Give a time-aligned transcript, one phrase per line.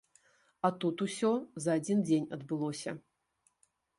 [0.67, 1.31] А тут усё
[1.67, 2.91] за адзін дзень адбылося.